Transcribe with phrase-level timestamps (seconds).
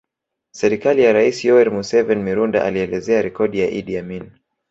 [0.59, 4.31] Sekretari wa rais Yoweri Museveni Mirundi alielezea rekodi ya Idi Amin